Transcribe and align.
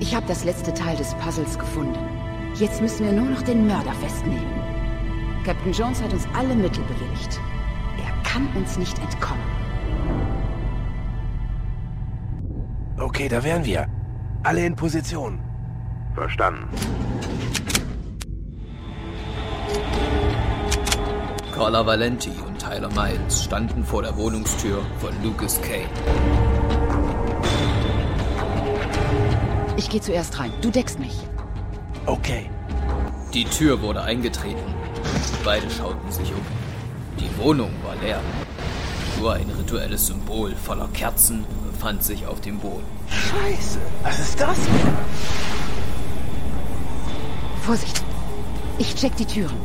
Ich 0.00 0.14
habe 0.14 0.26
das 0.26 0.44
letzte 0.44 0.72
Teil 0.72 0.96
des 0.96 1.12
Puzzles 1.14 1.58
gefunden. 1.58 1.98
Jetzt 2.54 2.80
müssen 2.80 3.04
wir 3.04 3.12
nur 3.12 3.26
noch 3.30 3.42
den 3.42 3.66
Mörder 3.66 3.92
festnehmen. 3.94 4.46
Captain 5.44 5.72
Jones 5.72 6.00
hat 6.00 6.12
uns 6.12 6.26
alle 6.36 6.54
Mittel 6.54 6.84
bewilligt. 6.84 7.40
Er 8.04 8.22
kann 8.22 8.46
uns 8.54 8.78
nicht 8.78 8.96
entkommen. 8.98 9.42
Okay, 12.98 13.28
da 13.28 13.42
wären 13.42 13.64
wir. 13.64 13.88
Alle 14.44 14.64
in 14.64 14.76
Position. 14.76 15.40
Verstanden. 16.14 16.68
Carla 21.52 21.84
Valenti 21.84 22.30
und 22.46 22.58
Tyler 22.58 22.88
Miles 22.90 23.44
standen 23.44 23.82
vor 23.82 24.02
der 24.02 24.16
Wohnungstür 24.16 24.80
von 25.00 25.10
Lucas 25.24 25.60
Kane. 25.60 26.57
Ich 29.78 29.88
gehe 29.88 30.00
zuerst 30.00 30.40
rein. 30.40 30.52
Du 30.60 30.72
deckst 30.72 30.98
mich. 30.98 31.14
Okay. 32.04 32.50
Die 33.32 33.44
Tür 33.44 33.80
wurde 33.80 34.02
eingetreten. 34.02 34.74
Beide 35.44 35.70
schauten 35.70 36.10
sich 36.10 36.32
um. 36.32 36.44
Die 37.20 37.38
Wohnung 37.38 37.70
war 37.84 37.94
leer. 38.02 38.20
Nur 39.20 39.34
ein 39.34 39.48
rituelles 39.56 40.08
Symbol 40.08 40.56
voller 40.56 40.88
Kerzen 40.88 41.44
befand 41.70 42.02
sich 42.02 42.26
auf 42.26 42.40
dem 42.40 42.58
Boden. 42.58 42.82
Scheiße, 43.08 43.78
was 44.02 44.18
ist 44.18 44.40
das? 44.40 44.58
Vorsicht. 47.62 48.02
Ich 48.78 48.96
check 48.96 49.14
die 49.14 49.26
Türen. 49.26 49.56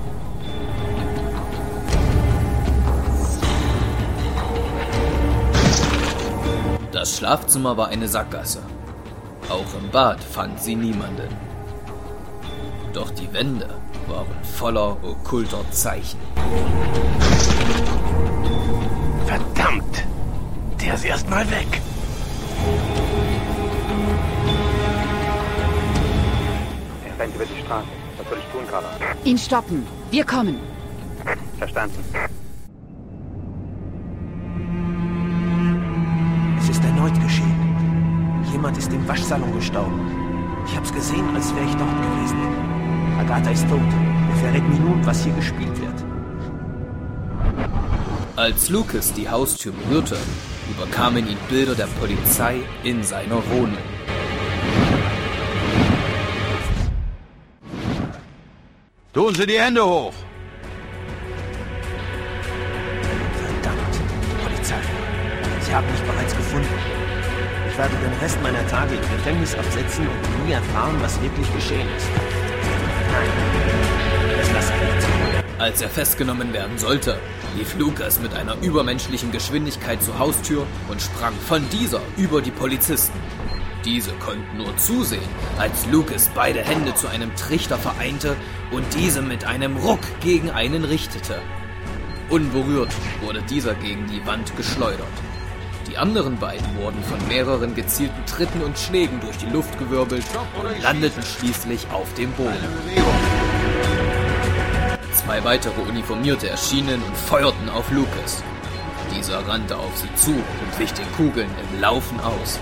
Das 6.92 7.18
Schlafzimmer 7.18 7.78
war 7.78 7.88
eine 7.88 8.08
Sackgasse. 8.08 8.62
Auch 9.50 9.74
im 9.80 9.90
Bad 9.92 10.24
fand 10.24 10.60
sie 10.62 10.76
niemanden. 10.76 11.28
Doch 12.94 13.10
die 13.12 13.32
Wände 13.34 13.70
waren 14.08 14.28
voller 14.44 14.98
okkulter 15.04 15.64
Zeichen. 15.72 16.20
Verdammt! 19.26 20.06
Der 20.82 20.94
ist 20.96 21.06
erstmal 21.06 21.50
weg. 21.50 21.82
Er 27.06 27.20
rennt 27.20 27.36
über 27.36 27.46
die 27.46 27.62
Straße. 27.66 27.88
Was 28.18 28.30
soll 28.30 28.38
ich 28.38 28.46
tun, 28.52 28.68
Carla? 28.70 28.90
Ihn 29.24 29.38
stoppen. 29.38 29.86
Wir 30.12 30.26
kommen. 30.26 30.60
Verstanden. 31.58 32.04
Jemand 38.74 38.78
ist 38.78 38.94
im 38.94 39.08
Waschsalon 39.08 39.54
gestorben. 39.54 40.00
Ich 40.66 40.76
hab's 40.76 40.92
gesehen, 40.92 41.36
als 41.36 41.54
wäre 41.54 41.66
ich 41.66 41.76
dort 41.76 41.96
gewesen. 42.02 42.40
Agatha 43.20 43.52
ist 43.52 43.70
tot. 43.70 43.80
Er 43.80 44.36
verrät 44.38 44.68
mir 44.68 44.80
nun, 44.80 45.06
was 45.06 45.24
hier 45.24 45.34
gespielt 45.34 45.80
wird. 45.80 45.94
Als 48.36 48.70
Lucas 48.70 49.14
die 49.14 49.30
Haustür 49.30 49.74
berührte, 49.74 50.18
überkamen 50.72 51.28
ihn 51.28 51.38
Bilder 51.50 51.76
der 51.76 51.88
Polizei 52.00 52.62
in 52.84 53.04
seiner 53.04 53.44
Wohnung. 53.52 53.78
Tun 59.14 59.36
Sie 59.36 59.46
die 59.46 59.60
Hände 59.60 59.86
hoch! 59.86 60.14
Verdammt. 63.62 64.00
Polizei. 64.44 64.82
Sie 65.62 65.76
haben 65.76 65.86
mich 65.92 66.02
bereits 66.02 66.36
gefunden. 66.36 67.03
Ich 67.74 67.80
werde 67.80 67.96
den 67.96 68.14
Rest 68.22 68.40
meiner 68.44 68.68
Tage 68.68 68.94
im 68.94 69.02
Gefängnis 69.02 69.56
absetzen 69.56 70.08
und 70.08 70.46
nie 70.46 70.54
erfahren, 70.54 70.96
was 71.02 71.20
wirklich 71.24 71.52
geschehen 71.56 71.88
ist. 71.98 72.06
Nein. 73.12 73.30
Das 74.38 74.52
lasse 74.54 74.74
ich 74.76 74.94
nicht 74.94 75.02
zu. 75.02 75.10
Als 75.58 75.82
er 75.82 75.90
festgenommen 75.90 76.54
werden 76.54 76.78
sollte, 76.78 77.18
lief 77.58 77.76
Lucas 77.80 78.20
mit 78.20 78.36
einer 78.36 78.56
übermenschlichen 78.62 79.32
Geschwindigkeit 79.32 80.04
zur 80.04 80.20
Haustür 80.20 80.68
und 80.88 81.02
sprang 81.02 81.34
von 81.48 81.68
dieser 81.72 82.00
über 82.16 82.44
die 82.44 82.52
Polizisten. 82.52 83.18
Diese 83.84 84.12
konnten 84.18 84.56
nur 84.56 84.78
zusehen, 84.78 85.28
als 85.58 85.88
Lucas 85.88 86.30
beide 86.36 86.62
Hände 86.62 86.94
zu 86.94 87.08
einem 87.08 87.36
Trichter 87.36 87.80
vereinte 87.80 88.36
und 88.70 88.86
diese 88.94 89.24
mit 89.24 89.46
einem 89.46 89.78
Ruck 89.78 90.02
gegen 90.22 90.52
einen 90.52 90.84
richtete. 90.84 91.42
Unberührt 92.30 92.94
wurde 93.22 93.42
dieser 93.42 93.74
gegen 93.74 94.06
die 94.06 94.24
Wand 94.28 94.56
geschleudert. 94.58 95.08
Die 95.94 96.00
anderen 96.00 96.40
beiden 96.40 96.66
wurden 96.78 97.04
von 97.04 97.20
mehreren 97.28 97.76
gezielten 97.76 98.26
Tritten 98.26 98.64
und 98.64 98.80
Schlägen 98.80 99.20
durch 99.20 99.38
die 99.38 99.46
Luft 99.46 99.78
gewirbelt 99.78 100.26
und 100.60 100.82
landeten 100.82 101.22
schließlich 101.22 101.86
auf 101.92 102.12
dem 102.16 102.32
Boden. 102.32 102.58
Zwei 105.14 105.44
weitere 105.44 105.80
Uniformierte 105.82 106.50
erschienen 106.50 107.00
und 107.04 107.16
feuerten 107.16 107.70
auf 107.70 107.92
Lucas. 107.92 108.42
Dieser 109.16 109.48
rannte 109.48 109.78
auf 109.78 109.96
sie 109.96 110.12
zu 110.16 110.32
und 110.32 110.80
wich 110.80 110.92
den 110.94 111.12
Kugeln 111.12 111.52
im 111.72 111.80
Laufen 111.80 112.20
aus. 112.22 112.60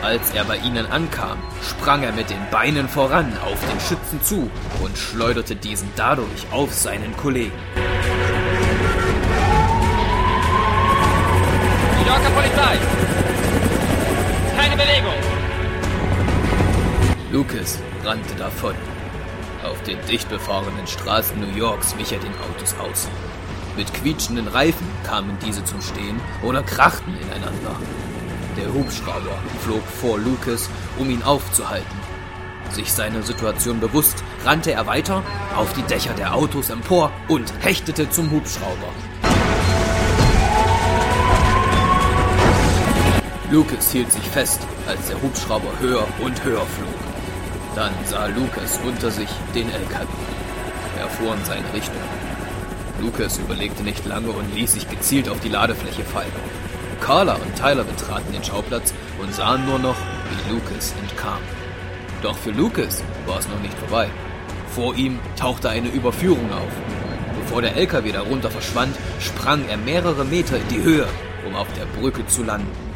Als 0.00 0.30
er 0.30 0.44
bei 0.44 0.56
ihnen 0.56 0.86
ankam, 0.86 1.36
sprang 1.62 2.02
er 2.02 2.12
mit 2.12 2.30
den 2.30 2.48
Beinen 2.50 2.88
voran 2.88 3.30
auf 3.44 3.60
den 3.70 3.80
Schützen 3.80 4.22
zu 4.22 4.50
und 4.82 4.96
schleuderte 4.96 5.54
diesen 5.54 5.90
dadurch 5.96 6.50
auf 6.50 6.72
seinen 6.72 7.14
Kollegen. 7.18 7.52
New 12.10 12.16
Yorker 12.16 12.30
Polizei! 12.30 12.78
Keine 14.56 14.76
Bewegung! 14.76 15.14
Lucas 17.30 17.78
rannte 18.02 18.34
davon. 18.34 18.74
Auf 19.62 19.80
den 19.84 19.96
dicht 20.06 20.28
befahrenen 20.28 20.88
Straßen 20.88 21.38
New 21.38 21.56
Yorks 21.56 21.96
wich 21.98 22.12
er 22.12 22.18
den 22.18 22.32
Autos 22.32 22.74
aus. 22.80 23.06
Mit 23.76 23.94
quietschenden 23.94 24.48
Reifen 24.48 24.88
kamen 25.04 25.38
diese 25.46 25.62
zum 25.62 25.80
Stehen 25.80 26.20
oder 26.42 26.64
krachten 26.64 27.14
ineinander. 27.14 27.76
Der 28.56 28.74
Hubschrauber 28.74 29.38
flog 29.60 29.86
vor 29.86 30.18
Lucas, 30.18 30.68
um 30.98 31.10
ihn 31.10 31.22
aufzuhalten. 31.22 31.96
Sich 32.72 32.92
seiner 32.92 33.22
Situation 33.22 33.78
bewusst, 33.78 34.24
rannte 34.44 34.72
er 34.72 34.88
weiter 34.88 35.22
auf 35.54 35.72
die 35.74 35.82
Dächer 35.82 36.14
der 36.14 36.34
Autos 36.34 36.70
empor 36.70 37.12
und 37.28 37.52
hechtete 37.60 38.10
zum 38.10 38.32
Hubschrauber. 38.32 38.88
Lucas 43.50 43.90
hielt 43.90 44.12
sich 44.12 44.22
fest, 44.22 44.60
als 44.86 45.08
der 45.08 45.20
Hubschrauber 45.20 45.72
höher 45.80 46.06
und 46.20 46.44
höher 46.44 46.64
flog. 46.64 46.94
Dann 47.74 47.92
sah 48.04 48.26
Lucas 48.26 48.78
unter 48.86 49.10
sich 49.10 49.28
den 49.56 49.68
LKW. 49.68 50.06
Er 50.96 51.08
fuhr 51.08 51.34
in 51.34 51.44
seine 51.44 51.72
Richtung. 51.74 52.00
Lucas 53.00 53.38
überlegte 53.38 53.82
nicht 53.82 54.04
lange 54.04 54.30
und 54.30 54.54
ließ 54.54 54.74
sich 54.74 54.88
gezielt 54.88 55.28
auf 55.28 55.40
die 55.40 55.48
Ladefläche 55.48 56.04
fallen. 56.04 56.30
Carla 57.00 57.34
und 57.34 57.56
Tyler 57.56 57.82
betraten 57.82 58.32
den 58.32 58.44
Schauplatz 58.44 58.94
und 59.20 59.34
sahen 59.34 59.66
nur 59.66 59.80
noch, 59.80 59.96
wie 59.96 60.52
Lucas 60.52 60.94
entkam. 61.02 61.40
Doch 62.22 62.38
für 62.38 62.52
Lucas 62.52 63.02
war 63.26 63.40
es 63.40 63.48
noch 63.48 63.60
nicht 63.60 63.76
vorbei. 63.78 64.08
Vor 64.68 64.94
ihm 64.94 65.18
tauchte 65.36 65.70
eine 65.70 65.88
Überführung 65.88 66.52
auf. 66.52 66.72
Bevor 67.40 67.62
der 67.62 67.74
LKW 67.74 68.12
darunter 68.12 68.50
verschwand, 68.50 68.94
sprang 69.18 69.68
er 69.68 69.76
mehrere 69.76 70.24
Meter 70.24 70.56
in 70.56 70.68
die 70.68 70.82
Höhe, 70.82 71.08
um 71.44 71.56
auf 71.56 71.68
der 71.72 71.86
Brücke 71.86 72.24
zu 72.28 72.44
landen. 72.44 72.89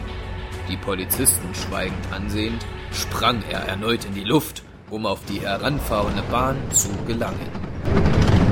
Die 0.69 0.77
Polizisten 0.79 1.55
schweigend 1.55 2.07
ansehend, 2.11 2.65
sprang 2.91 3.43
er 3.51 3.61
erneut 3.69 4.07
in 4.07 4.15
die 4.15 4.25
Luft, 4.25 4.63
um 4.91 5.05
auf 5.05 5.21
die 5.29 5.41
heranfahrende 5.41 6.23
Bahn 6.31 6.57
zu 6.73 6.89
gelangen. 7.07 7.51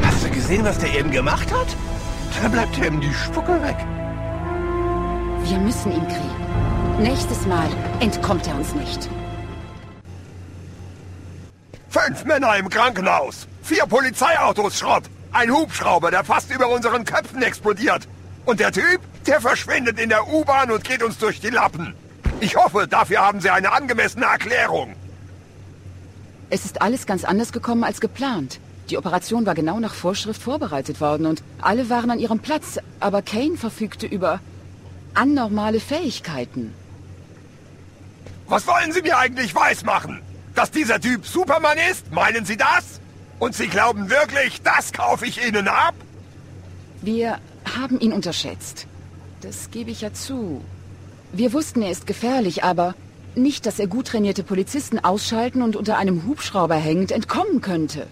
Hast 0.03 0.25
du 0.25 0.31
gesehen, 0.31 0.65
was 0.65 0.79
der 0.79 0.95
eben 0.95 1.11
gemacht 1.11 1.51
hat? 1.51 1.69
Da 2.43 2.49
bleibt 2.49 2.77
ihm 2.79 3.01
die 3.01 3.15
Spucke 3.15 3.63
weg. 3.63 3.77
Wir 5.45 5.59
müssen 5.59 5.93
ihn 5.93 6.07
kriegen. 6.07 7.03
Nächstes 7.03 7.47
Mal 7.47 7.69
entkommt 8.01 8.47
er 8.47 8.57
uns 8.57 8.75
nicht. 8.75 9.09
Fünf 11.89 12.25
Männer 12.25 12.57
im 12.57 12.69
Krankenhaus. 12.69 13.47
Vier 13.63 13.87
Polizeiautos 13.87 14.79
Schrott. 14.79 15.05
Ein 15.33 15.51
Hubschrauber, 15.51 16.11
der 16.11 16.25
fast 16.25 16.55
über 16.55 16.69
unseren 16.69 17.05
Köpfen 17.05 17.43
explodiert. 17.43 18.07
Und 18.45 18.61
der 18.61 18.73
Typ, 18.73 19.01
der 19.27 19.41
verschwindet 19.41 19.99
in 19.99 20.11
der 20.11 20.29
U-Bahn 20.29 20.71
und 20.71 20.85
geht 20.85 21.03
uns 21.03 21.17
durch 21.19 21.41
die 21.41 21.51
Lappen. 21.51 21.95
Ich 22.43 22.57
hoffe, 22.57 22.89
dafür 22.89 23.21
haben 23.21 23.41
Sie 23.41 23.51
eine 23.51 23.71
angemessene 23.71 24.25
Erklärung. 24.25 24.97
Es 26.51 26.65
ist 26.65 26.83
alles 26.83 27.07
ganz 27.07 27.23
anders 27.25 27.53
gekommen 27.53 27.85
als 27.85 28.01
geplant. 28.01 28.59
Die 28.91 28.99
Operation 28.99 29.47
war 29.47 29.55
genau 29.55 29.79
nach 29.79 29.95
Vorschrift 29.95 30.43
vorbereitet 30.43 31.01
worden 31.01 31.27
und 31.27 31.45
alle 31.61 31.89
waren 31.89 32.11
an 32.11 32.19
ihrem 32.19 32.41
Platz, 32.41 32.81
aber 32.99 33.23
Kane 33.23 33.57
verfügte 33.57 34.07
über 34.07 34.41
anormale 35.15 35.79
Fähigkeiten. 35.79 36.75
Was 38.49 38.67
wollen 38.67 38.91
Sie 38.91 39.03
mir 39.03 39.17
eigentlich 39.19 39.55
weismachen? 39.55 40.21
Dass 40.57 40.73
dieser 40.73 41.01
Typ 41.01 41.25
Superman 41.25 41.79
ist? 41.93 42.11
Meinen 42.11 42.45
Sie 42.45 42.57
das? 42.57 43.01
Und 43.39 43.55
Sie 43.55 43.69
glauben 43.69 44.11
wirklich, 44.11 44.63
das 44.63 44.93
kaufe 44.93 45.27
ich 45.27 45.47
Ihnen 45.47 45.69
ab? 45.69 45.95
Wir 47.03 47.39
haben 47.77 48.01
ihn 48.01 48.13
unterschätzt. 48.13 48.89
Das 49.43 49.71
gebe 49.71 49.93
ich 49.93 50.01
ja 50.01 50.13
zu. 50.13 50.61
Wir 51.33 51.53
wussten, 51.53 51.83
er 51.83 51.91
ist 51.91 52.07
gefährlich, 52.07 52.63
aber 52.63 52.95
Nicht, 53.35 53.65
dass 53.65 53.79
er 53.79 53.87
gut 53.87 54.09
trainierte 54.09 54.43
Polizisten 54.43 54.99
ausschalten 54.99 55.63
und 55.63 55.75
unter 55.75 55.97
einem 55.97 56.27
Hubschrauber 56.27 56.75
hängend 56.75 57.13
entkommen 57.13 57.63
könnte. 57.63 58.07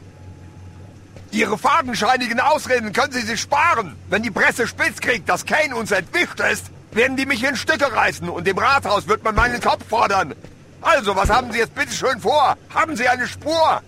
Ihre 1.30 1.58
fadenscheinigen 1.58 2.40
Ausreden 2.40 2.92
können 2.92 3.12
Sie 3.12 3.20
sich 3.20 3.40
sparen. 3.40 3.96
Wenn 4.08 4.22
die 4.22 4.30
Presse 4.30 4.66
spitz 4.66 5.00
kriegt, 5.00 5.28
dass 5.28 5.44
Kane 5.44 5.76
uns 5.76 5.90
entwischt 5.90 6.40
ist, 6.40 6.70
werden 6.92 7.16
die 7.16 7.26
mich 7.26 7.44
in 7.44 7.54
Stücke 7.54 7.92
reißen 7.92 8.28
und 8.28 8.48
im 8.48 8.58
Rathaus 8.58 9.06
wird 9.06 9.22
man 9.22 9.34
meinen 9.34 9.60
Kopf 9.60 9.84
fordern. 9.86 10.34
Also, 10.80 11.14
was 11.14 11.28
haben 11.28 11.52
Sie 11.52 11.58
jetzt 11.58 11.74
bitte 11.74 11.92
schön 11.92 12.18
vor? 12.18 12.56
Haben 12.74 12.96
Sie 12.96 13.06
eine 13.06 13.28
Spur? 13.28 13.82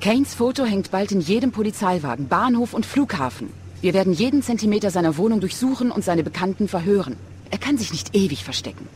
Kanes 0.00 0.34
Foto 0.34 0.64
hängt 0.64 0.92
bald 0.92 1.10
in 1.10 1.20
jedem 1.20 1.50
Polizeiwagen, 1.50 2.28
Bahnhof 2.28 2.72
und 2.74 2.86
Flughafen. 2.86 3.52
Wir 3.80 3.92
werden 3.92 4.12
jeden 4.12 4.42
Zentimeter 4.42 4.90
seiner 4.90 5.16
Wohnung 5.16 5.40
durchsuchen 5.40 5.90
und 5.90 6.04
seine 6.04 6.22
Bekannten 6.22 6.68
verhören. 6.68 7.16
Er 7.54 7.58
kann 7.58 7.78
sich 7.78 7.92
nicht 7.92 8.16
ewig 8.16 8.42
verstecken. 8.42 8.88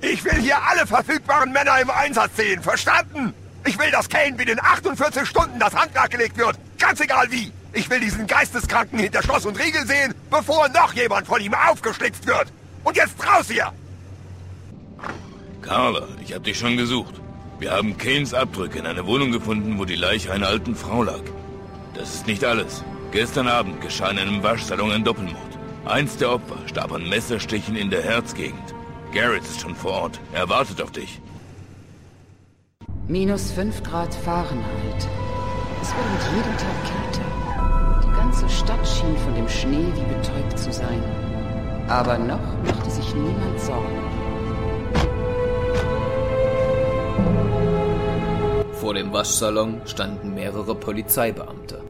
Ich 0.00 0.24
will 0.24 0.40
hier 0.40 0.56
alle 0.66 0.86
verfügbaren 0.86 1.52
Männer 1.52 1.78
im 1.78 1.90
Einsatz 1.90 2.36
sehen, 2.36 2.62
verstanden? 2.62 3.34
Ich 3.66 3.78
will, 3.78 3.90
dass 3.90 4.08
Kane 4.08 4.32
binnen 4.32 4.58
48 4.58 5.26
Stunden 5.26 5.58
das 5.58 5.74
Handwerk 5.74 6.10
gelegt 6.10 6.38
wird, 6.38 6.56
ganz 6.78 7.00
egal 7.00 7.30
wie. 7.30 7.52
Ich 7.74 7.90
will 7.90 8.00
diesen 8.00 8.26
Geisteskranken 8.26 8.98
hinter 8.98 9.22
Schloss 9.22 9.44
und 9.44 9.58
Riegel 9.58 9.86
sehen, 9.86 10.14
bevor 10.30 10.70
noch 10.70 10.94
jemand 10.94 11.26
von 11.26 11.38
ihm 11.38 11.52
aufgeschlitzt 11.52 12.26
wird. 12.26 12.46
Und 12.82 12.96
jetzt 12.96 13.14
raus 13.26 13.50
hier! 13.50 13.70
Carla, 15.60 16.08
ich 16.22 16.32
hab 16.32 16.44
dich 16.44 16.58
schon 16.58 16.78
gesucht. 16.78 17.20
Wir 17.58 17.72
haben 17.72 17.98
Kanes 17.98 18.32
Abdrücke 18.32 18.78
in 18.78 18.86
einer 18.86 19.06
Wohnung 19.06 19.32
gefunden, 19.32 19.78
wo 19.78 19.84
die 19.84 19.96
Leiche 19.96 20.32
einer 20.32 20.48
alten 20.48 20.74
Frau 20.74 21.02
lag. 21.02 21.24
Das 21.92 22.14
ist 22.14 22.26
nicht 22.26 22.42
alles. 22.42 22.82
Gestern 23.12 23.48
Abend 23.48 23.82
geschah 23.82 24.08
in 24.08 24.18
einem 24.18 24.42
Waschsalon 24.42 24.92
ein 24.92 25.04
Doppelmord. 25.04 25.53
Eins 25.86 26.16
der 26.16 26.32
Opfer 26.32 26.56
starb 26.66 26.92
an 26.92 27.06
Messerstichen 27.10 27.76
in 27.76 27.90
der 27.90 28.02
Herzgegend. 28.02 28.74
Garrett 29.12 29.42
ist 29.42 29.60
schon 29.60 29.74
vor 29.74 29.92
Ort. 29.92 30.20
Er 30.32 30.48
wartet 30.48 30.80
auf 30.80 30.90
dich. 30.90 31.20
Minus 33.06 33.50
5 33.52 33.82
Grad 33.82 34.14
Fahrenheit. 34.14 35.08
Es 35.82 35.94
wurde 35.94 36.08
mit 36.08 36.22
jedem 36.36 36.56
Tag 36.56 36.84
kälter. 36.88 38.02
Die 38.02 38.16
ganze 38.16 38.48
Stadt 38.48 38.88
schien 38.88 39.14
von 39.18 39.34
dem 39.34 39.46
Schnee 39.46 39.92
wie 39.94 40.14
betäubt 40.14 40.58
zu 40.58 40.72
sein. 40.72 41.02
Aber 41.86 42.16
noch 42.16 42.40
machte 42.64 42.90
sich 42.90 43.14
niemand 43.14 43.60
Sorgen. 43.60 43.98
Vor 48.72 48.94
dem 48.94 49.12
Waschsalon 49.12 49.82
standen 49.84 50.34
mehrere 50.34 50.74
Polizeibeamte. 50.74 51.83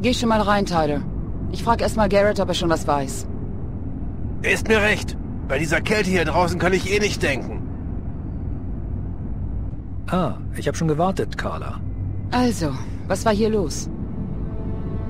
Geh 0.00 0.14
schon 0.14 0.28
mal 0.28 0.40
rein, 0.40 0.64
Tyler. 0.64 1.02
Ich 1.50 1.64
frag 1.64 1.80
erst 1.80 1.96
mal 1.96 2.08
Garrett, 2.08 2.38
ob 2.38 2.48
er 2.48 2.54
schon 2.54 2.70
was 2.70 2.86
weiß. 2.86 3.26
Ist 4.42 4.68
mir 4.68 4.80
recht. 4.80 5.16
Bei 5.48 5.58
dieser 5.58 5.80
Kälte 5.80 6.10
hier 6.10 6.24
draußen 6.24 6.58
kann 6.58 6.72
ich 6.72 6.92
eh 6.92 7.00
nicht 7.00 7.22
denken. 7.22 7.62
Ah, 10.06 10.34
ich 10.56 10.68
habe 10.68 10.76
schon 10.76 10.88
gewartet, 10.88 11.36
Carla. 11.36 11.80
Also, 12.30 12.70
was 13.08 13.24
war 13.24 13.34
hier 13.34 13.50
los? 13.50 13.90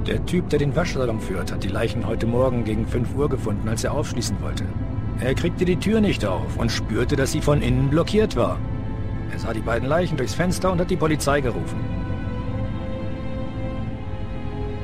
Der 0.06 0.24
Typ, 0.24 0.48
der 0.48 0.58
den 0.58 0.74
Waschsalon 0.74 1.20
führt, 1.20 1.52
hat 1.52 1.62
die 1.62 1.68
Leichen 1.68 2.06
heute 2.06 2.26
Morgen 2.26 2.64
gegen 2.64 2.86
5 2.86 3.14
Uhr 3.14 3.28
gefunden, 3.28 3.68
als 3.68 3.84
er 3.84 3.92
aufschließen 3.92 4.40
wollte. 4.40 4.64
Er 5.20 5.34
kriegte 5.34 5.64
die 5.64 5.76
Tür 5.76 6.00
nicht 6.00 6.24
auf 6.24 6.56
und 6.56 6.72
spürte, 6.72 7.16
dass 7.16 7.32
sie 7.32 7.42
von 7.42 7.60
innen 7.60 7.90
blockiert 7.90 8.36
war. 8.36 8.58
Er 9.32 9.38
sah 9.38 9.52
die 9.52 9.60
beiden 9.60 9.88
Leichen 9.88 10.16
durchs 10.16 10.34
Fenster 10.34 10.72
und 10.72 10.80
hat 10.80 10.90
die 10.90 10.96
Polizei 10.96 11.40
gerufen. 11.40 11.97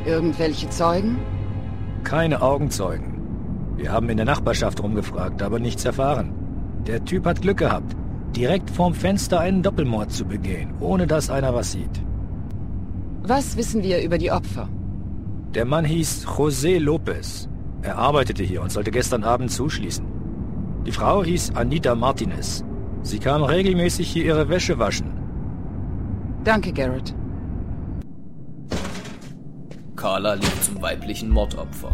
Irgendwelche 0.06 0.68
Zeugen? 0.68 1.18
Keine 2.02 2.42
Augenzeugen. 2.42 3.20
Wir 3.76 3.90
haben 3.90 4.08
in 4.08 4.18
der 4.18 4.26
Nachbarschaft 4.26 4.82
rumgefragt, 4.82 5.42
aber 5.42 5.58
nichts 5.58 5.84
erfahren. 5.84 6.32
Der 6.86 7.04
Typ 7.04 7.24
hat 7.24 7.40
Glück 7.40 7.58
gehabt, 7.58 7.96
direkt 8.36 8.70
vorm 8.70 8.94
Fenster 8.94 9.40
einen 9.40 9.62
Doppelmord 9.62 10.12
zu 10.12 10.26
begehen, 10.26 10.74
ohne 10.80 11.06
dass 11.06 11.30
einer 11.30 11.54
was 11.54 11.72
sieht. 11.72 12.02
Was 13.22 13.56
wissen 13.56 13.82
wir 13.82 14.02
über 14.02 14.18
die 14.18 14.30
Opfer? 14.30 14.68
Der 15.54 15.64
Mann 15.64 15.84
hieß 15.84 16.26
José 16.26 16.78
Lopez. 16.78 17.48
Er 17.80 17.96
arbeitete 17.96 18.42
hier 18.42 18.60
und 18.60 18.70
sollte 18.70 18.90
gestern 18.90 19.24
Abend 19.24 19.50
zuschließen. 19.50 20.04
Die 20.86 20.92
Frau 20.92 21.24
hieß 21.24 21.52
Anita 21.54 21.94
Martinez. 21.94 22.64
Sie 23.02 23.18
kam 23.18 23.42
regelmäßig 23.42 24.08
hier 24.08 24.24
ihre 24.24 24.48
Wäsche 24.48 24.78
waschen. 24.78 25.12
Danke, 26.44 26.72
Garrett. 26.72 27.14
Carla 30.04 30.34
lief 30.34 30.60
zum 30.60 30.82
weiblichen 30.82 31.30
Mordopfer. 31.30 31.90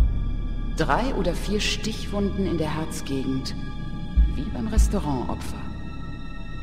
Drei 0.76 1.14
oder 1.14 1.32
vier 1.32 1.60
Stichwunden 1.60 2.44
in 2.44 2.58
der 2.58 2.76
Herzgegend. 2.76 3.54
Wie 4.34 4.50
beim 4.52 4.66
Restaurantopfer. 4.66 5.60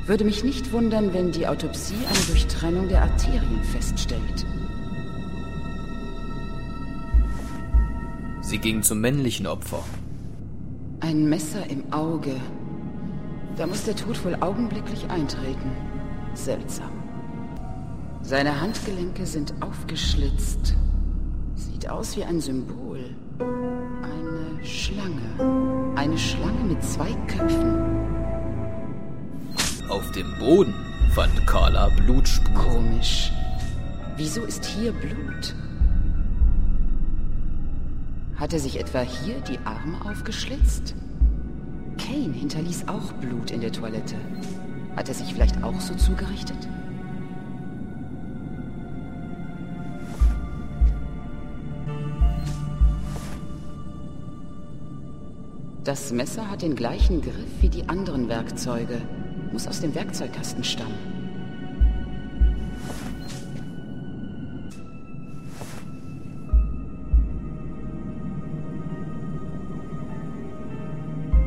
Würde 0.07 0.25
mich 0.25 0.43
nicht 0.43 0.73
wundern, 0.73 1.13
wenn 1.13 1.31
die 1.31 1.47
Autopsie 1.47 2.05
eine 2.05 2.19
Durchtrennung 2.27 2.89
der 2.89 3.03
Arterien 3.03 3.63
feststellt. 3.63 4.45
Sie 8.41 8.57
ging 8.57 8.83
zum 8.83 8.99
männlichen 8.99 9.47
Opfer. 9.47 9.85
Ein 10.99 11.29
Messer 11.29 11.65
im 11.69 11.93
Auge. 11.93 12.35
Da 13.55 13.67
muss 13.67 13.85
der 13.85 13.95
Tod 13.95 14.21
wohl 14.25 14.35
augenblicklich 14.35 15.09
eintreten. 15.09 15.71
Seltsam. 16.33 16.91
Seine 18.21 18.59
Handgelenke 18.59 19.25
sind 19.25 19.53
aufgeschlitzt. 19.61 20.75
Sieht 21.87 21.93
aus 21.93 22.17
wie 22.17 22.23
ein 22.25 22.41
Symbol. 22.41 22.99
Eine 23.39 24.65
Schlange. 24.65 25.93
Eine 25.95 26.17
Schlange 26.17 26.65
mit 26.67 26.83
zwei 26.83 27.13
Köpfen. 27.27 27.77
Auf 29.87 30.11
dem 30.11 30.37
Boden 30.37 30.73
fand 31.15 31.47
Carla 31.47 31.87
Blutspuren. 31.87 32.55
Komisch. 32.55 33.31
Wieso 34.17 34.43
ist 34.43 34.65
hier 34.65 34.91
Blut? 34.91 35.55
Hat 38.35 38.51
er 38.51 38.59
sich 38.59 38.81
etwa 38.81 38.99
hier 38.99 39.39
die 39.39 39.59
Arme 39.63 40.11
aufgeschlitzt? 40.11 40.93
Kane 41.97 42.33
hinterließ 42.33 42.89
auch 42.89 43.13
Blut 43.13 43.51
in 43.51 43.61
der 43.61 43.71
Toilette. 43.71 44.17
Hat 44.97 45.07
er 45.07 45.15
sich 45.15 45.33
vielleicht 45.33 45.63
auch 45.63 45.79
so 45.79 45.95
zugerichtet? 45.95 46.67
Das 55.87 56.11
Messer 56.11 56.49
hat 56.49 56.63
den 56.63 56.75
gleichen 56.75 57.21
Griff 57.21 57.61
wie 57.61 57.69
die 57.69 57.87
anderen 57.87 58.27
Werkzeuge. 58.27 59.01
Muss 59.53 59.69
aus 59.69 59.79
dem 59.79 59.95
Werkzeugkasten 59.95 60.61
stammen. 60.61 60.97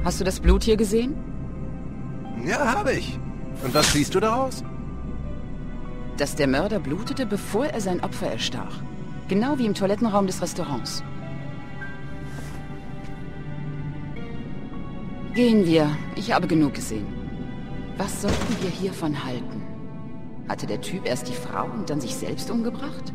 Hast 0.02 0.18
du 0.18 0.24
das 0.24 0.40
Blut 0.40 0.64
hier 0.64 0.78
gesehen? 0.78 1.14
Ja, 2.42 2.78
habe 2.78 2.94
ich. 2.94 3.18
Und 3.62 3.74
was 3.74 3.92
siehst 3.92 4.14
du 4.14 4.20
daraus? 4.20 4.64
Dass 6.16 6.34
der 6.34 6.46
Mörder 6.46 6.80
blutete, 6.80 7.26
bevor 7.26 7.66
er 7.66 7.82
sein 7.82 8.02
Opfer 8.02 8.32
erstach. 8.32 8.80
Genau 9.28 9.58
wie 9.58 9.66
im 9.66 9.74
Toilettenraum 9.74 10.26
des 10.26 10.40
Restaurants. 10.40 11.04
Gehen 15.34 15.64
wir. 15.64 15.96
Ich 16.16 16.32
habe 16.32 16.48
genug 16.48 16.74
gesehen. 16.74 17.06
Was 17.96 18.22
sollten 18.22 18.56
wir 18.60 18.68
hiervon 18.68 19.24
halten? 19.24 19.62
Hatte 20.48 20.66
der 20.66 20.80
Typ 20.80 21.06
erst 21.06 21.28
die 21.28 21.34
Frau 21.34 21.66
und 21.66 21.88
dann 21.88 22.00
sich 22.00 22.16
selbst 22.16 22.50
umgebracht? 22.50 23.12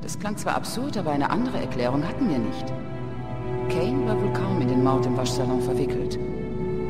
Das 0.00 0.20
klang 0.20 0.36
zwar 0.36 0.54
absurd, 0.54 0.96
aber 0.96 1.10
eine 1.10 1.30
andere 1.30 1.58
Erklärung 1.58 2.06
hatten 2.06 2.28
wir 2.28 2.38
nicht. 2.38 2.66
Kane 3.70 4.06
war 4.06 4.22
wohl 4.22 4.32
kaum 4.34 4.60
in 4.60 4.68
den 4.68 4.84
Mord 4.84 5.04
im 5.06 5.16
Waschsalon 5.16 5.60
verwickelt. 5.60 6.16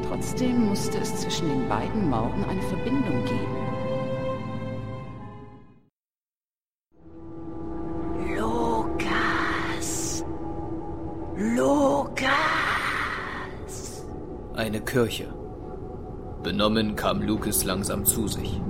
Trotzdem 0.06 0.66
musste 0.66 0.98
es 0.98 1.16
zwischen 1.16 1.48
den 1.48 1.66
beiden 1.66 2.10
Morden 2.10 2.44
eine 2.44 2.62
Verbindung 2.62 3.24
geben. 3.24 3.67
Eine 14.68 14.82
Kirche. 14.82 15.24
Benommen 16.42 16.94
kam 16.94 17.22
Lucas 17.22 17.64
langsam 17.64 18.04
zu 18.04 18.28
sich. 18.28 18.60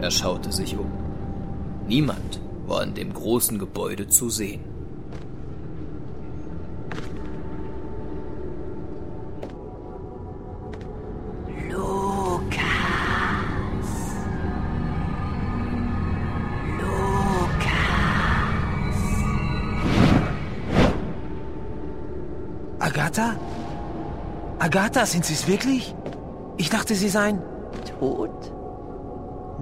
Er 0.00 0.12
schaute 0.12 0.52
sich 0.52 0.78
um. 0.78 0.92
Niemand 1.88 2.40
war 2.68 2.84
in 2.84 2.94
dem 2.94 3.12
großen 3.12 3.58
Gebäude 3.58 4.06
zu 4.06 4.30
sehen. 4.30 4.60
Agatha? 22.78 23.47
Agatha, 24.60 25.06
sind 25.06 25.24
Sie 25.24 25.34
es 25.34 25.46
wirklich? 25.46 25.94
Ich 26.56 26.68
dachte, 26.68 26.94
Sie 26.96 27.08
seien... 27.08 27.40
Tot? 28.00 28.52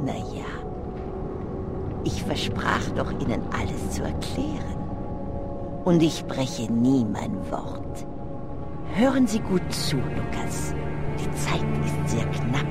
Naja, 0.02 0.46
ich 2.04 2.22
versprach 2.22 2.88
doch 2.96 3.10
Ihnen 3.12 3.42
alles 3.52 3.90
zu 3.90 4.02
erklären. 4.02 4.76
Und 5.84 6.02
ich 6.02 6.24
breche 6.24 6.72
nie 6.72 7.04
mein 7.04 7.34
Wort. 7.50 8.06
Hören 8.94 9.26
Sie 9.26 9.40
gut 9.40 9.70
zu, 9.70 9.96
Lukas. 9.96 10.74
Die 11.18 11.30
Zeit 11.42 11.66
ist 11.84 12.10
sehr 12.10 12.26
knapp. 12.26 12.66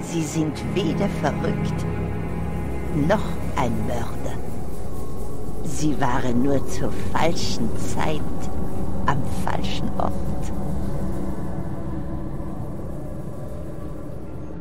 Sie 0.00 0.22
sind 0.22 0.60
weder 0.74 1.08
verrückt 1.20 1.84
noch 3.08 3.22
ein 3.56 3.72
Mörder. 3.86 4.36
Sie 5.64 6.00
waren 6.00 6.42
nur 6.42 6.66
zur 6.68 6.90
falschen 7.12 7.68
Zeit 7.78 8.20
am 9.06 9.22
falschen 9.44 9.88
Ort. 9.98 10.12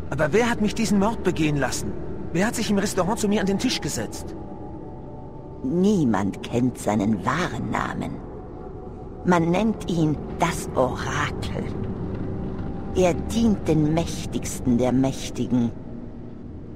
Aber 0.09 0.33
wer 0.33 0.49
hat 0.49 0.61
mich 0.61 0.75
diesen 0.75 0.99
Mord 0.99 1.23
begehen 1.23 1.57
lassen? 1.57 1.93
Wer 2.33 2.47
hat 2.47 2.55
sich 2.55 2.69
im 2.69 2.77
Restaurant 2.77 3.19
zu 3.19 3.27
mir 3.27 3.41
an 3.41 3.47
den 3.47 3.59
Tisch 3.59 3.81
gesetzt? 3.81 4.35
Niemand 5.63 6.43
kennt 6.43 6.77
seinen 6.77 7.25
wahren 7.25 7.69
Namen. 7.69 8.17
Man 9.25 9.51
nennt 9.51 9.89
ihn 9.89 10.17
das 10.39 10.69
Orakel. 10.75 11.63
Er 12.95 13.13
dient 13.13 13.67
den 13.67 13.93
Mächtigsten 13.93 14.77
der 14.77 14.91
Mächtigen. 14.91 15.71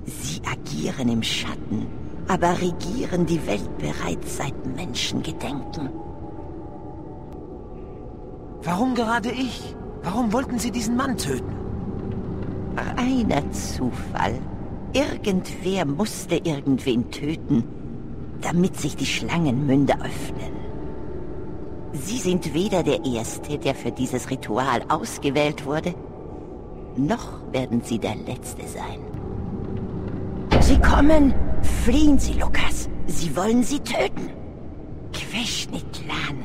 Sie 0.05 0.41
agieren 0.45 1.09
im 1.09 1.23
Schatten, 1.23 1.87
aber 2.27 2.51
regieren 2.61 3.25
die 3.25 3.45
Welt 3.47 3.77
bereits 3.77 4.37
seit 4.37 4.53
Menschengedenken. 4.75 5.89
Warum 8.63 8.95
gerade 8.95 9.31
ich? 9.31 9.75
Warum 10.03 10.33
wollten 10.33 10.59
Sie 10.59 10.71
diesen 10.71 10.95
Mann 10.95 11.17
töten? 11.17 11.62
Reiner 12.75 13.49
Zufall. 13.51 14.39
Irgendwer 14.93 15.85
musste 15.85 16.35
irgendwen 16.35 17.09
töten, 17.11 17.63
damit 18.41 18.77
sich 18.77 18.95
die 18.95 19.05
Schlangenmünde 19.05 19.93
öffnen. 19.93 20.53
Sie 21.93 22.17
sind 22.17 22.53
weder 22.53 22.83
der 22.83 23.05
Erste, 23.05 23.57
der 23.57 23.75
für 23.75 23.91
dieses 23.91 24.29
Ritual 24.29 24.83
ausgewählt 24.89 25.65
wurde, 25.65 25.93
noch 26.95 27.39
werden 27.51 27.81
Sie 27.83 27.99
der 27.99 28.15
Letzte 28.15 28.67
sein. 28.67 28.99
Sie 30.59 30.79
kommen! 30.79 31.33
Fliehen 31.83 32.17
Sie, 32.17 32.33
Lukas! 32.33 32.89
Sie 33.07 33.35
wollen 33.35 33.63
Sie 33.63 33.79
töten! 33.79 34.29
Queschnitlan, 35.11 36.43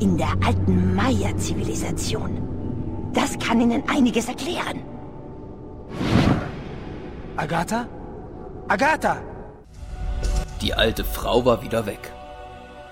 in 0.00 0.16
der 0.16 0.32
alten 0.44 0.94
Maya-Zivilisation. 0.94 2.38
Das 3.12 3.38
kann 3.38 3.60
Ihnen 3.60 3.82
einiges 3.88 4.28
erklären. 4.28 4.80
Agatha? 7.36 7.88
Agatha! 8.68 9.22
Die 10.60 10.74
alte 10.74 11.04
Frau 11.04 11.44
war 11.44 11.62
wieder 11.62 11.86
weg. 11.86 12.12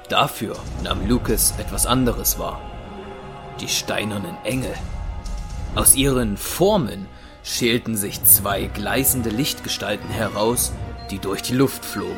Dafür 0.09 0.57
nahm 0.83 1.07
Lucas 1.07 1.55
etwas 1.59 1.87
anderes 1.87 2.39
wahr. 2.39 2.61
Die 3.61 3.69
steinernen 3.69 4.37
Engel. 4.45 4.73
Aus 5.75 5.97
ihren 5.97 6.37
Formen 6.37 7.07
schälten 7.43 7.97
sich 7.97 8.23
zwei 8.25 8.65
gleißende 8.65 9.31
Lichtgestalten 9.31 10.09
heraus, 10.09 10.73
die 11.11 11.19
durch 11.19 11.43
die 11.43 11.55
Luft 11.55 11.85
flogen. 11.85 12.17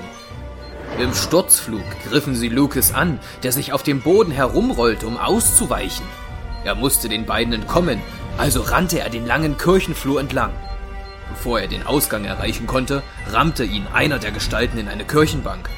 Im 0.98 1.14
Sturzflug 1.14 1.84
griffen 2.08 2.34
sie 2.34 2.48
Lucas 2.48 2.92
an, 2.92 3.18
der 3.42 3.52
sich 3.52 3.72
auf 3.72 3.82
dem 3.82 4.02
Boden 4.02 4.30
herumrollte, 4.30 5.06
um 5.06 5.16
auszuweichen. 5.16 6.06
Er 6.64 6.74
musste 6.74 7.08
den 7.08 7.24
beiden 7.24 7.54
entkommen, 7.54 8.00
also 8.36 8.60
rannte 8.60 9.00
er 9.00 9.08
den 9.08 9.26
langen 9.26 9.56
Kirchenflur 9.56 10.20
entlang. 10.20 10.52
Bevor 11.30 11.60
er 11.60 11.68
den 11.68 11.86
Ausgang 11.86 12.24
erreichen 12.24 12.66
konnte, 12.66 13.02
rammte 13.32 13.64
ihn 13.64 13.86
einer 13.92 14.18
der 14.18 14.32
Gestalten 14.32 14.78
in 14.78 14.88
eine 14.88 15.04
Kirchenbank. 15.04 15.70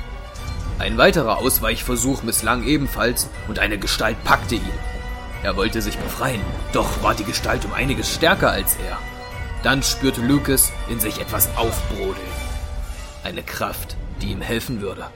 Ein 0.78 0.98
weiterer 0.98 1.38
Ausweichversuch 1.38 2.22
misslang 2.22 2.64
ebenfalls 2.64 3.28
und 3.46 3.58
eine 3.58 3.78
Gestalt 3.78 4.16
packte 4.24 4.56
ihn. 4.56 4.78
Er 5.42 5.56
wollte 5.56 5.82
sich 5.82 5.96
befreien, 5.98 6.40
doch 6.72 7.02
war 7.02 7.14
die 7.14 7.24
Gestalt 7.24 7.64
um 7.64 7.72
einiges 7.72 8.12
stärker 8.12 8.50
als 8.50 8.76
er. 8.76 8.98
Dann 9.62 9.82
spürte 9.82 10.20
Lucas 10.20 10.72
in 10.88 10.98
sich 10.98 11.20
etwas 11.20 11.48
aufbrodeln. 11.56 12.16
Eine 13.22 13.42
Kraft, 13.42 13.96
die 14.20 14.32
ihm 14.32 14.40
helfen 14.40 14.80
würde. 14.80 15.06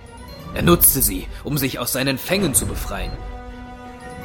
Er 0.55 0.63
nutzte 0.63 1.03
sie, 1.03 1.27
um 1.43 1.59
sich 1.59 1.79
aus 1.79 1.93
seinen 1.93 2.19
Fängen 2.19 2.55
zu 2.55 2.67
befreien. 2.67 3.13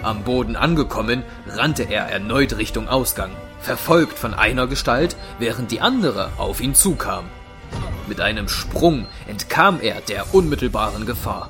Am 0.03 0.23
Boden 0.23 0.55
angekommen, 0.55 1.23
rannte 1.47 1.83
er 1.83 2.05
erneut 2.07 2.57
Richtung 2.57 2.87
Ausgang, 2.87 3.31
verfolgt 3.61 4.17
von 4.17 4.33
einer 4.33 4.67
Gestalt, 4.67 5.15
während 5.39 5.71
die 5.71 5.81
andere 5.81 6.31
auf 6.37 6.61
ihn 6.61 6.75
zukam. 6.75 7.25
Mit 8.07 8.19
einem 8.19 8.49
Sprung 8.49 9.07
entkam 9.27 9.79
er 9.81 10.01
der 10.01 10.33
unmittelbaren 10.33 11.05
Gefahr. 11.05 11.49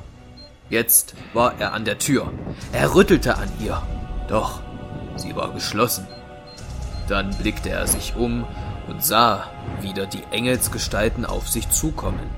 Jetzt 0.70 1.16
war 1.34 1.60
er 1.60 1.74
an 1.74 1.86
der 1.86 1.98
Tür. 1.98 2.32
Er 2.72 2.94
rüttelte 2.94 3.38
an 3.38 3.50
ihr, 3.60 3.82
doch 4.28 4.62
sie 5.16 5.36
war 5.36 5.54
geschlossen. 5.54 6.08
Dann 7.08 7.36
blickte 7.38 7.70
er 7.70 7.88
sich 7.88 8.16
um 8.16 8.46
und 8.88 9.04
sah 9.04 9.48
wieder 9.82 10.06
die 10.06 10.24
Engelsgestalten 10.32 11.26
auf 11.26 11.50
sich 11.50 11.70
zukommen. 11.70 12.30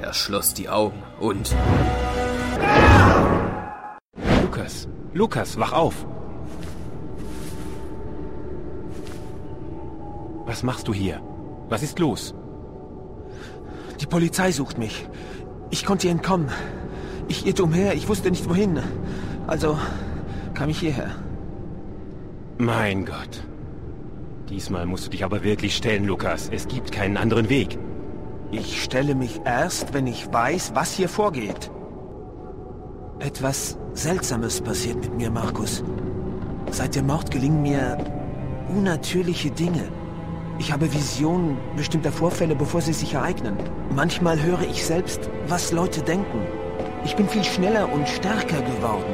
Er 0.00 0.14
schloss 0.14 0.54
die 0.54 0.68
Augen 0.68 1.02
und... 1.20 1.54
Lukas, 4.42 4.88
Lukas, 5.12 5.58
wach 5.58 5.72
auf! 5.72 6.06
Was 10.52 10.62
machst 10.62 10.86
du 10.86 10.92
hier? 10.92 11.18
Was 11.70 11.82
ist 11.82 11.98
los? 11.98 12.34
Die 14.00 14.04
Polizei 14.04 14.52
sucht 14.52 14.76
mich. 14.76 15.08
Ich 15.70 15.86
konnte 15.86 16.08
ihr 16.08 16.12
entkommen. 16.12 16.50
Ich 17.26 17.46
irrte 17.46 17.64
umher, 17.64 17.94
ich 17.94 18.06
wusste 18.06 18.30
nicht 18.30 18.46
wohin. 18.50 18.78
Also 19.46 19.78
kam 20.52 20.68
ich 20.68 20.80
hierher. 20.80 21.10
Mein 22.58 23.06
Gott. 23.06 23.42
Diesmal 24.50 24.84
musst 24.84 25.06
du 25.06 25.10
dich 25.10 25.24
aber 25.24 25.42
wirklich 25.42 25.74
stellen, 25.74 26.04
Lukas. 26.04 26.50
Es 26.52 26.68
gibt 26.68 26.92
keinen 26.92 27.16
anderen 27.16 27.48
Weg. 27.48 27.78
Ich 28.50 28.82
stelle 28.82 29.14
mich 29.14 29.40
erst, 29.46 29.94
wenn 29.94 30.06
ich 30.06 30.30
weiß, 30.30 30.72
was 30.74 30.92
hier 30.92 31.08
vorgeht. 31.08 31.70
Etwas 33.20 33.78
Seltsames 33.94 34.60
passiert 34.60 34.96
mit 34.96 35.16
mir, 35.16 35.30
Markus. 35.30 35.82
Seit 36.70 36.94
dem 36.94 37.06
Mord 37.06 37.30
gelingen 37.30 37.62
mir 37.62 37.96
unnatürliche 38.68 39.50
Dinge. 39.50 40.01
Ich 40.62 40.70
habe 40.70 40.92
Visionen 40.92 41.58
bestimmter 41.74 42.12
Vorfälle, 42.12 42.54
bevor 42.54 42.80
sie 42.80 42.92
sich 42.92 43.14
ereignen. 43.14 43.56
Manchmal 43.96 44.40
höre 44.40 44.60
ich 44.60 44.86
selbst, 44.86 45.28
was 45.48 45.72
Leute 45.72 46.02
denken. 46.02 46.38
Ich 47.04 47.16
bin 47.16 47.28
viel 47.28 47.42
schneller 47.42 47.92
und 47.92 48.08
stärker 48.08 48.62
geworden. 48.62 49.12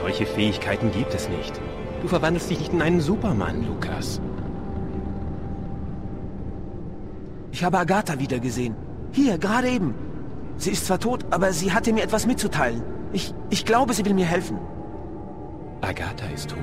Solche 0.00 0.26
Fähigkeiten 0.26 0.92
gibt 0.92 1.12
es 1.12 1.28
nicht. 1.28 1.60
Du 2.02 2.06
verwandelst 2.06 2.48
dich 2.48 2.60
nicht 2.60 2.72
in 2.72 2.80
einen 2.80 3.00
Supermann, 3.00 3.66
Lukas. 3.66 4.20
Ich 7.50 7.64
habe 7.64 7.78
Agatha 7.78 8.16
wiedergesehen. 8.16 8.76
Hier, 9.10 9.38
gerade 9.38 9.70
eben. 9.70 9.92
Sie 10.56 10.70
ist 10.70 10.86
zwar 10.86 11.00
tot, 11.00 11.26
aber 11.30 11.52
sie 11.52 11.72
hatte 11.72 11.92
mir 11.92 12.04
etwas 12.04 12.28
mitzuteilen. 12.28 12.84
Ich, 13.12 13.34
ich 13.50 13.64
glaube, 13.64 13.92
sie 13.92 14.04
will 14.04 14.14
mir 14.14 14.26
helfen. 14.26 14.56
Agatha 15.80 16.26
ist 16.32 16.50
tot. 16.50 16.58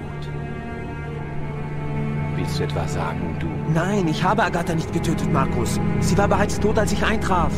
Willst 2.45 2.59
du 2.59 2.63
etwa 2.63 2.87
sagen, 2.87 3.35
du... 3.39 3.47
Nein, 3.73 4.07
ich 4.07 4.23
habe 4.23 4.43
Agatha 4.43 4.75
nicht 4.75 4.93
getötet, 4.93 5.33
Markus. 5.33 5.79
Sie 5.99 6.15
war 6.15 6.27
bereits 6.27 6.59
tot, 6.59 6.77
als 6.77 6.91
ich 6.91 7.03
eintraf. 7.03 7.51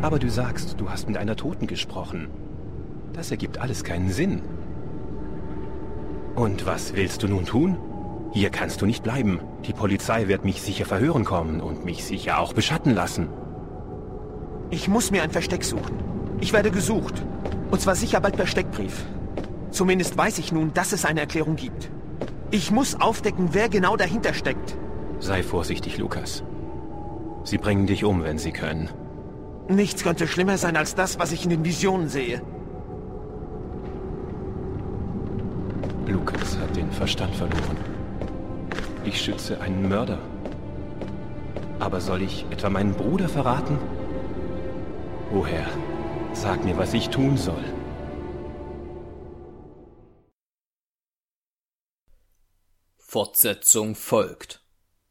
Aber 0.00 0.18
du 0.18 0.30
sagst, 0.30 0.80
du 0.80 0.88
hast 0.88 1.06
mit 1.06 1.18
einer 1.18 1.36
Toten 1.36 1.66
gesprochen. 1.66 2.28
Das 3.12 3.30
ergibt 3.30 3.58
alles 3.58 3.84
keinen 3.84 4.08
Sinn. 4.08 4.40
Und 6.34 6.64
was 6.64 6.94
willst 6.94 7.22
du 7.22 7.28
nun 7.28 7.44
tun? 7.44 7.76
Hier 8.32 8.48
kannst 8.48 8.80
du 8.80 8.86
nicht 8.86 9.02
bleiben. 9.02 9.40
Die 9.66 9.74
Polizei 9.74 10.28
wird 10.28 10.46
mich 10.46 10.62
sicher 10.62 10.86
verhören 10.86 11.26
kommen 11.26 11.60
und 11.60 11.84
mich 11.84 12.04
sicher 12.04 12.38
auch 12.38 12.54
beschatten 12.54 12.94
lassen. 12.94 13.28
Ich 14.70 14.88
muss 14.88 15.10
mir 15.10 15.22
ein 15.22 15.30
Versteck 15.30 15.62
suchen. 15.62 15.98
Ich 16.40 16.54
werde 16.54 16.70
gesucht. 16.70 17.22
Und 17.70 17.82
zwar 17.82 17.96
sicher 17.96 18.20
bald 18.20 18.36
per 18.36 18.46
Steckbrief. 18.46 19.04
Zumindest 19.70 20.16
weiß 20.16 20.38
ich 20.38 20.52
nun, 20.52 20.72
dass 20.72 20.92
es 20.92 21.04
eine 21.04 21.20
Erklärung 21.20 21.56
gibt. 21.56 21.90
Ich 22.54 22.70
muss 22.70 23.00
aufdecken, 23.00 23.48
wer 23.50 23.68
genau 23.68 23.96
dahinter 23.96 24.32
steckt. 24.32 24.76
Sei 25.18 25.42
vorsichtig, 25.42 25.98
Lukas. 25.98 26.44
Sie 27.42 27.58
bringen 27.58 27.88
dich 27.88 28.04
um, 28.04 28.22
wenn 28.22 28.38
sie 28.38 28.52
können. 28.52 28.90
Nichts 29.68 30.04
könnte 30.04 30.28
schlimmer 30.28 30.56
sein 30.56 30.76
als 30.76 30.94
das, 30.94 31.18
was 31.18 31.32
ich 31.32 31.42
in 31.42 31.50
den 31.50 31.64
Visionen 31.64 32.08
sehe. 32.08 32.40
Lukas 36.06 36.56
hat 36.60 36.76
den 36.76 36.92
Verstand 36.92 37.34
verloren. 37.34 37.76
Ich 39.04 39.20
schütze 39.20 39.60
einen 39.60 39.88
Mörder. 39.88 40.20
Aber 41.80 42.00
soll 42.00 42.22
ich 42.22 42.46
etwa 42.52 42.70
meinen 42.70 42.92
Bruder 42.92 43.28
verraten? 43.28 43.78
O 45.34 45.44
Herr, 45.44 45.66
sag 46.34 46.64
mir, 46.64 46.78
was 46.78 46.94
ich 46.94 47.08
tun 47.08 47.36
soll. 47.36 47.64
Fortsetzung 53.14 53.94
folgt. 53.94 54.63